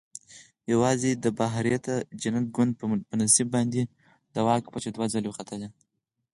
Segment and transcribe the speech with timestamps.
[0.71, 2.71] یوازې د بهاریته جنت ګوند
[3.09, 3.81] په نصیب باندې
[4.33, 5.69] د واک پچه دوه ځله ختلې.